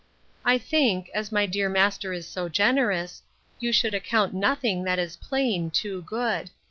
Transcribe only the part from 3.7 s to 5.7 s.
should account nothing that is plain,